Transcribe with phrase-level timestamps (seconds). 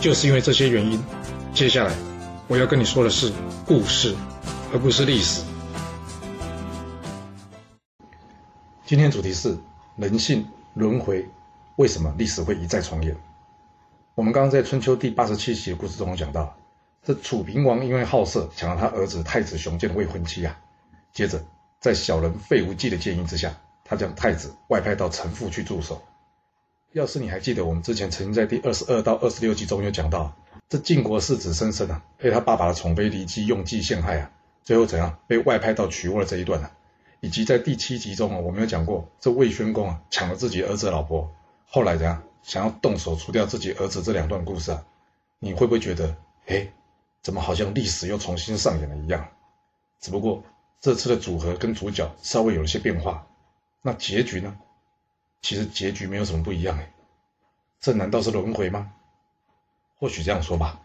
[0.00, 1.02] 就是因为这些原因，
[1.52, 1.92] 接下来
[2.46, 3.32] 我要跟你说的是
[3.66, 4.14] 故事，
[4.72, 5.42] 而不是历史。
[8.86, 9.58] 今天主题是
[9.96, 11.28] 人性轮回，
[11.76, 13.16] 为什么历史会一再重演？
[14.14, 16.56] 我们刚刚在春秋第八十七集的故事中讲到，
[17.02, 20.56] 这楚平王因为好色抢了他儿子太子雄坚的未婚妻啊，
[21.12, 21.44] 接着
[21.80, 23.52] 在小人费无忌的建议之下，
[23.84, 26.00] 他将太子外派到城父去驻守。
[26.92, 30.34] 要是你还记得，我们之前曾经在第二十二到二十六集中有讲到，
[30.70, 34.30] 这晋国世子申生啊，被他爸爸的宠妃骊姬用计陷害啊，
[34.64, 36.70] 最后怎样被外派到曲沃的这一段呢？
[37.20, 41.30] 以及在第七集中啊，我们有讲过，这魏宣公啊抢了自己儿子的老婆，
[41.66, 44.82] 后来怎样想要动手除掉自己儿子这两段故事啊，
[45.38, 46.68] 你会不会觉得，哎，
[47.22, 49.28] 怎么好像历史又重新上演了一样？
[50.00, 50.42] 只不过
[50.80, 53.26] 这次的组合跟主角稍微有了些变化，
[53.82, 54.56] 那结局呢？
[55.40, 56.92] 其实结局没有什么不一样哎，
[57.80, 58.92] 这难道是轮回吗？
[59.98, 60.80] 或许这样说吧，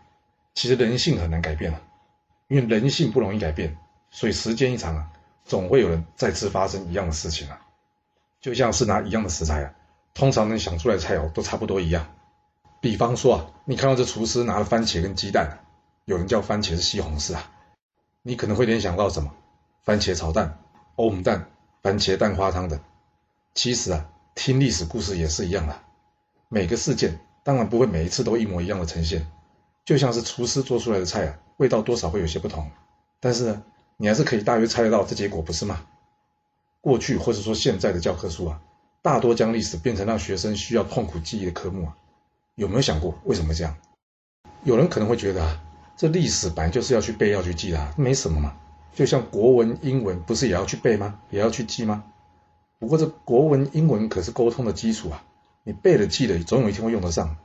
[0.53, 1.81] 其实人性很难改变啊，
[2.47, 3.77] 因为人性不容易改变，
[4.09, 5.11] 所以时间一长啊，
[5.45, 7.61] 总会有人再次发生一样的事情啊。
[8.41, 9.73] 就像是拿一样的食材啊，
[10.13, 12.13] 通常能想出来的菜肴都差不多一样。
[12.81, 15.59] 比方说啊，你看到这厨师拿了番茄跟鸡蛋，
[16.05, 17.51] 有人叫番茄是西红柿啊，
[18.21, 19.33] 你可能会联想到什么？
[19.83, 20.59] 番茄炒蛋、
[20.95, 21.49] 欧姆蛋、
[21.81, 22.79] 番茄蛋花汤等。
[23.53, 24.09] 其实啊。
[24.35, 25.79] 听历史故事也是一样的，
[26.49, 29.27] 每个事件当然不会每一次都一模一样的呈现，
[29.85, 32.69] 就像是厨师做出来的菜啊，味道多少会有些不同，
[33.19, 33.63] 但是呢，
[33.97, 35.85] 你还是可以大约猜得到这结果，不是吗？
[36.81, 38.61] 过去或者说现在的教科书啊，
[39.01, 41.95] 大多将历史变成让学生需要痛苦记忆的科目啊，
[42.55, 43.75] 有没有想过为什么这样？
[44.63, 45.61] 有人可能会觉得啊，
[45.95, 48.57] 这历史本来就是要去背要去记的，没什么嘛，
[48.93, 51.19] 就像国文、英文不是也要去背吗？
[51.29, 52.03] 也要去记吗？
[52.83, 55.23] 不过这国文、英文可是沟通的基础啊，
[55.63, 57.37] 你背了记了，总有一天会用得上。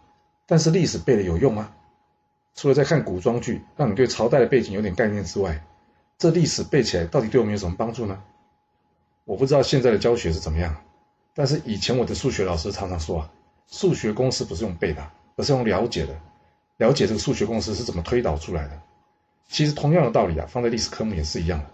[0.46, 1.70] 但是历史背了有用吗？
[2.56, 5.62] 除了在看古装剧，让你对朝代的背景有点概念之外，
[6.18, 8.20] 这历史背起来到底对我们有什么帮助呢？
[9.26, 10.74] 我不知道现在的教学是怎么样，
[11.34, 13.30] 但是以前我的数学老师常常说啊，
[13.68, 16.18] 数学公式不是用背的，而是用了解的，
[16.78, 18.80] 了解这个数学公式是怎么推导出来的。
[19.46, 21.66] 其实同样的道理啊，放在历史科目也是一样的。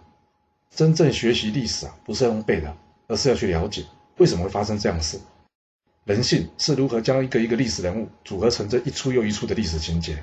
[0.69, 2.77] 真正学习历史啊，不是用背的。
[3.07, 3.83] 而是要去了解
[4.17, 5.19] 为什么会发生这样的事，
[6.05, 10.17] 人性是如何将一个一个历史人物组合成这一出又一出的历史情节。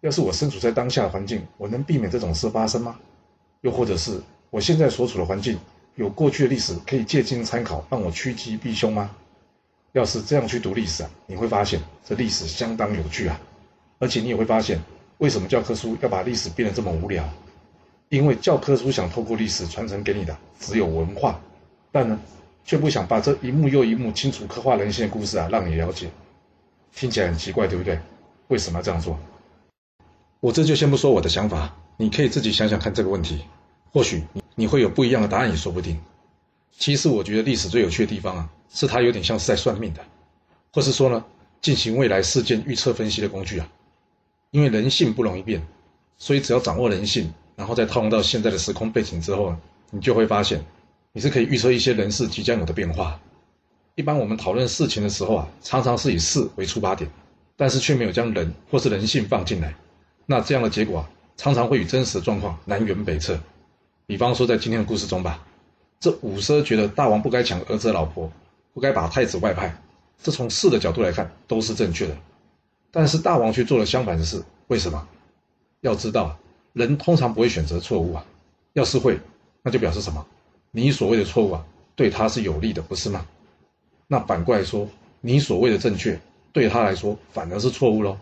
[0.00, 2.96] 要是我身处在当下的环境，我能避免这种事发生吗？
[3.62, 4.20] 又或者是
[4.50, 5.58] 我现在所处的环境
[5.96, 9.10] 有过去的历史可以借鉴参考，让我趋吉避凶吗？
[9.92, 13.40] 要是这样去读历史啊，你会发现这历史相当有趣啊，
[13.98, 14.80] 而且你也会发现
[15.18, 17.28] 为什么教科书要把历史变得这么无聊？
[18.10, 21.40] 因为教科书想透过历史传承给你的只有文化。
[21.90, 22.18] 但呢，
[22.64, 26.08] 却不想把这一幕又一幕清楚刻画人性的故事啊，让你了解。
[26.94, 27.98] 听起来很奇怪，对不对？
[28.48, 29.18] 为什么要这样做？
[30.40, 33.44] 我这就先不说我的想法，你可以自己想想看这个问题。
[33.92, 35.98] 或许你你会有不一样的答案也说不定。
[36.72, 40.04] 其实我觉得历史最有趣的地方啊，是它有点像是在算命的，
[40.72, 41.24] 或是说呢，
[41.60, 43.68] 进行未来事件预测分析的工具啊。
[44.50, 45.66] 因为人性不容易变，
[46.16, 49.54] 所以只要掌握人性，然后再套用到现在的时空背景之后，
[49.90, 50.64] 你就会发现。
[51.12, 53.20] 你是可以预测一些人事即将有的变化。
[53.94, 57.10] 一般我们讨论事情的时候啊，常常是以事为出发点，
[57.56, 59.74] 但是却没有将人或是人性放进来。
[60.26, 63.40] 那这样的结果啊，常常会与真实的状况南辕北辙。
[64.06, 65.44] 比方说在今天的故事中吧，
[65.98, 68.30] 这五奢觉得大王不该抢儿子的老婆，
[68.72, 69.76] 不该把太子外派，
[70.22, 72.16] 这从事的角度来看都是正确的。
[72.90, 75.08] 但是大王却做了相反的事，为什么？
[75.80, 76.38] 要知道，
[76.72, 78.24] 人通常不会选择错误啊。
[78.74, 79.18] 要是会，
[79.62, 80.24] 那就表示什么？
[80.70, 81.66] 你所谓的错误啊，
[81.96, 83.26] 对他是有利的，不是吗？
[84.06, 84.88] 那反过来说，
[85.20, 86.20] 你所谓的正确，
[86.52, 88.18] 对他来说反而是错误喽。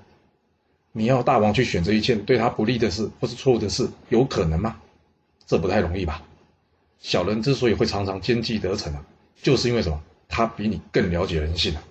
[0.93, 4.81] 你要大王去选择一件对他不利的事或是错误的事，有可能吗？
[5.47, 6.23] 这不太容易吧？
[6.99, 9.05] 小人之所以会常常奸计得逞啊，
[9.43, 10.03] 就是因为什么？
[10.29, 11.83] 他比你更了解人性啊。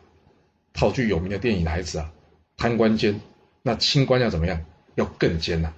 [0.73, 2.11] 套句有名的电影台词啊，
[2.57, 3.21] 贪官奸，
[3.61, 4.65] 那清官要怎么样？
[4.95, 5.71] 要更奸呐，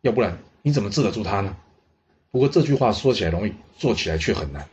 [0.00, 1.56] 要不然你怎么治得住他呢？
[2.32, 4.66] 不过这句话说起来容易，做起来却很难。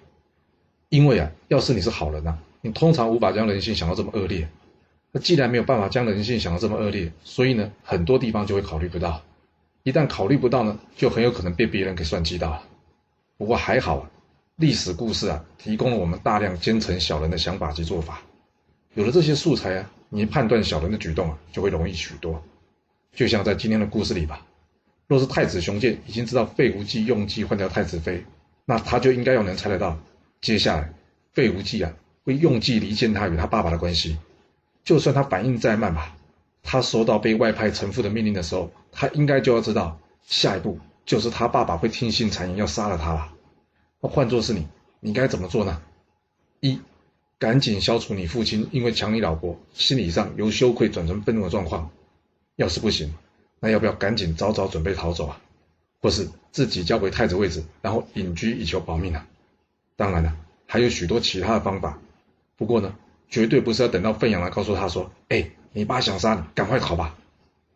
[0.87, 4.49] 因为啊，要是你是好人呐，你通常无法将人性想到这么恶劣。
[5.11, 9.21] 那既然没有办法将人性想得这么恶劣，所以呢，很多地方就会考虑不到。
[9.83, 12.63] 一旦考虑不到呢，就很有可能被别人给算计到。
[13.37, 14.11] 不过还好啊，
[14.55, 18.21] 历史故事啊，提供了我们大量奸臣小人的想法及做法。
[18.93, 22.41] 有了这些素材啊，你判断小人的举动啊，就会容易许多。
[23.13, 24.45] 就像在今天的故事里吧，
[25.09, 28.23] 若是太子雄健已经知道费无忌用计换掉太子妃，
[28.63, 29.97] 那他就应该要能猜得到，
[30.39, 30.93] 接下来
[31.33, 31.91] 费无忌啊
[32.23, 34.19] 会用计离间他与他爸爸的关系。
[34.83, 36.15] 就算他反应再慢吧，
[36.61, 40.77] 他收到被外派臣服的命令的时候，他应该就要知道，下一步
[41.07, 43.33] 就是他爸爸会听信谗言要杀了他了。
[44.01, 44.67] 那换作是你，
[44.99, 45.81] 你该怎么做呢？
[46.59, 46.79] 一，
[47.39, 51.89] 赶紧消除你父亲因为抢你老婆，心理上由羞愧转成愤怒的状况。
[52.55, 53.15] 要是不行，
[53.59, 55.41] 那要不要赶紧早早准备逃走啊？
[56.01, 59.27] 或是自己交回太子位置，然后隐居以求保命啊？
[59.95, 60.35] 当然了，
[60.65, 61.99] 还有许多其他的方法。
[62.55, 62.95] 不过呢？
[63.29, 67.15] 绝对不是要等到凤阳来告诉他说：“哎，你爸想杀你，赶快逃吧。”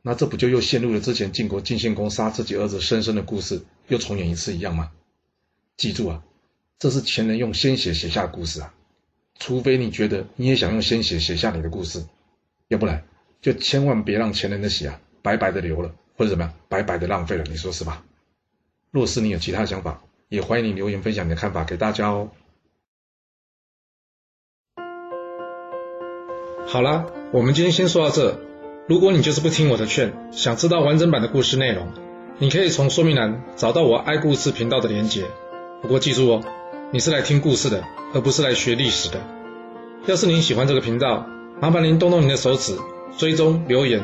[0.02, 4.92] 那这不就又陷入了之前晋国晋献公杀自己儿子申生的故事又重演一次一样吗？
[5.78, 6.24] 记住啊，
[6.80, 8.74] 这是前人用鲜血写下的故事啊！
[9.38, 12.04] 除非你觉得你也想用鲜血写下你的故事，
[12.68, 13.06] 要不然
[13.40, 18.04] 就千万别让前人的血啊白白的流了，或者怎么样白白的浪费了，你说是吧？
[18.92, 22.30] 若是你有其他想法，也欢迎你留言分享你的看法给大家哦。
[26.68, 28.40] 好了，我们今天先说到这。
[28.88, 31.88] 如果你就是不听我的劝，想知道完整版的故事内容，
[32.38, 35.26] 你可以从说明栏找到我爱故事频道的连结。
[35.82, 36.44] 不过记住哦，
[36.92, 37.84] 你是来听故事的，
[38.14, 39.22] 而不是来学历史的。
[40.06, 41.26] 要是您喜欢这个频道，
[41.62, 42.78] 麻烦您动动您的手指，
[43.18, 44.04] 追踪、留言，